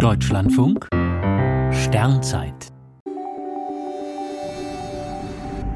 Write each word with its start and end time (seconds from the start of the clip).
Deutschlandfunk 0.00 0.88
Sternzeit 1.72 2.68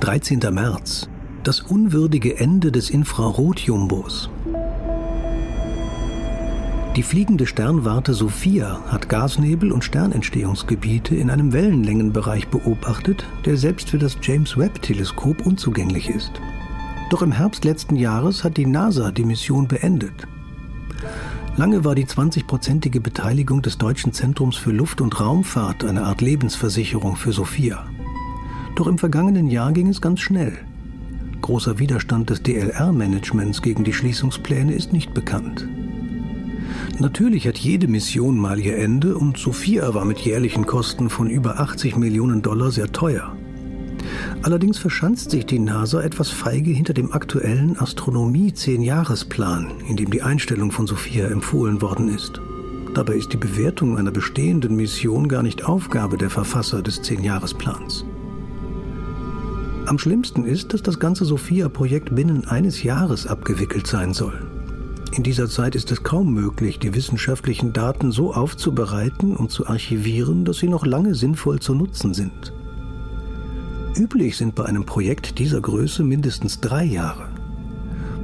13. 0.00 0.40
März. 0.50 1.10
Das 1.42 1.60
unwürdige 1.60 2.38
Ende 2.38 2.72
des 2.72 2.88
Infrarotjumbos. 2.88 4.30
Die 6.96 7.02
fliegende 7.02 7.46
Sternwarte 7.46 8.14
Sophia 8.14 8.80
hat 8.86 9.10
Gasnebel 9.10 9.70
und 9.70 9.84
Sternentstehungsgebiete 9.84 11.14
in 11.14 11.28
einem 11.28 11.52
Wellenlängenbereich 11.52 12.48
beobachtet, 12.48 13.26
der 13.44 13.58
selbst 13.58 13.90
für 13.90 13.98
das 13.98 14.16
James 14.22 14.56
Webb-Teleskop 14.56 15.44
unzugänglich 15.44 16.08
ist. 16.08 16.32
Doch 17.10 17.20
im 17.20 17.32
Herbst 17.32 17.66
letzten 17.66 17.96
Jahres 17.96 18.42
hat 18.42 18.56
die 18.56 18.64
NASA 18.64 19.10
die 19.10 19.26
Mission 19.26 19.68
beendet. 19.68 20.26
Lange 21.56 21.84
war 21.84 21.94
die 21.94 22.04
20-prozentige 22.04 22.98
Beteiligung 23.00 23.62
des 23.62 23.78
Deutschen 23.78 24.12
Zentrums 24.12 24.56
für 24.56 24.72
Luft- 24.72 25.00
und 25.00 25.20
Raumfahrt 25.20 25.84
eine 25.84 26.02
Art 26.02 26.20
Lebensversicherung 26.20 27.14
für 27.14 27.30
Sophia. 27.30 27.86
Doch 28.74 28.88
im 28.88 28.98
vergangenen 28.98 29.46
Jahr 29.46 29.72
ging 29.72 29.86
es 29.86 30.00
ganz 30.00 30.18
schnell. 30.18 30.58
Großer 31.42 31.78
Widerstand 31.78 32.30
des 32.30 32.42
DLR-Managements 32.42 33.62
gegen 33.62 33.84
die 33.84 33.92
Schließungspläne 33.92 34.72
ist 34.72 34.92
nicht 34.92 35.14
bekannt. 35.14 35.68
Natürlich 36.98 37.46
hat 37.46 37.58
jede 37.58 37.86
Mission 37.86 38.36
mal 38.36 38.58
ihr 38.58 38.76
Ende 38.76 39.16
und 39.16 39.38
Sophia 39.38 39.94
war 39.94 40.04
mit 40.04 40.18
jährlichen 40.18 40.66
Kosten 40.66 41.08
von 41.08 41.30
über 41.30 41.60
80 41.60 41.96
Millionen 41.96 42.42
Dollar 42.42 42.72
sehr 42.72 42.90
teuer. 42.90 43.36
Allerdings 44.44 44.76
verschanzt 44.76 45.30
sich 45.30 45.46
die 45.46 45.58
NASA 45.58 46.02
etwas 46.02 46.28
feige 46.28 46.70
hinter 46.70 46.92
dem 46.92 47.12
aktuellen 47.12 47.78
Astronomie-10-Jahresplan, 47.78 49.80
in 49.88 49.96
dem 49.96 50.10
die 50.10 50.20
Einstellung 50.20 50.70
von 50.70 50.86
Sophia 50.86 51.28
empfohlen 51.28 51.80
worden 51.80 52.14
ist. 52.14 52.42
Dabei 52.92 53.14
ist 53.14 53.32
die 53.32 53.38
Bewertung 53.38 53.96
einer 53.96 54.10
bestehenden 54.10 54.76
Mission 54.76 55.28
gar 55.28 55.42
nicht 55.42 55.64
Aufgabe 55.64 56.18
der 56.18 56.28
Verfasser 56.28 56.82
des 56.82 57.02
10-Jahresplans. 57.02 58.04
Am 59.86 59.98
schlimmsten 59.98 60.44
ist, 60.44 60.74
dass 60.74 60.82
das 60.82 60.98
ganze 60.98 61.24
Sophia-Projekt 61.24 62.14
binnen 62.14 62.46
eines 62.46 62.82
Jahres 62.82 63.26
abgewickelt 63.26 63.86
sein 63.86 64.12
soll. 64.12 64.46
In 65.16 65.22
dieser 65.22 65.48
Zeit 65.48 65.74
ist 65.74 65.90
es 65.90 66.02
kaum 66.02 66.34
möglich, 66.34 66.78
die 66.78 66.94
wissenschaftlichen 66.94 67.72
Daten 67.72 68.12
so 68.12 68.34
aufzubereiten 68.34 69.34
und 69.34 69.50
zu 69.50 69.66
archivieren, 69.66 70.44
dass 70.44 70.58
sie 70.58 70.68
noch 70.68 70.84
lange 70.84 71.14
sinnvoll 71.14 71.60
zu 71.60 71.74
nutzen 71.74 72.12
sind. 72.12 72.52
Üblich 73.96 74.36
sind 74.36 74.56
bei 74.56 74.64
einem 74.64 74.84
Projekt 74.84 75.38
dieser 75.38 75.60
Größe 75.60 76.02
mindestens 76.02 76.60
drei 76.60 76.82
Jahre. 76.82 77.28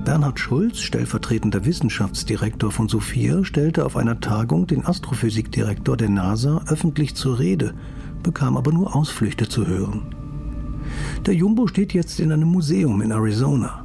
Bernhard 0.04 0.40
Schulz, 0.40 0.80
stellvertretender 0.80 1.64
Wissenschaftsdirektor 1.64 2.72
von 2.72 2.88
Sophia, 2.88 3.44
stellte 3.44 3.86
auf 3.86 3.96
einer 3.96 4.18
Tagung 4.18 4.66
den 4.66 4.84
Astrophysikdirektor 4.84 5.96
der 5.96 6.08
NASA 6.08 6.62
öffentlich 6.66 7.14
zur 7.14 7.38
Rede, 7.38 7.74
bekam 8.24 8.56
aber 8.56 8.72
nur 8.72 8.96
Ausflüchte 8.96 9.48
zu 9.48 9.68
hören. 9.68 10.12
Der 11.26 11.34
Jumbo 11.34 11.68
steht 11.68 11.92
jetzt 11.92 12.18
in 12.18 12.32
einem 12.32 12.48
Museum 12.48 13.00
in 13.00 13.12
Arizona. 13.12 13.84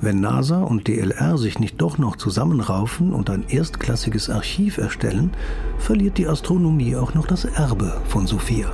Wenn 0.00 0.20
NASA 0.20 0.62
und 0.62 0.86
DLR 0.86 1.36
sich 1.36 1.58
nicht 1.58 1.80
doch 1.80 1.98
noch 1.98 2.14
zusammenraufen 2.14 3.12
und 3.12 3.28
ein 3.28 3.44
erstklassiges 3.48 4.30
Archiv 4.30 4.78
erstellen, 4.78 5.32
verliert 5.78 6.18
die 6.18 6.28
Astronomie 6.28 6.94
auch 6.94 7.14
noch 7.14 7.26
das 7.26 7.44
Erbe 7.44 8.00
von 8.06 8.28
Sophia. 8.28 8.70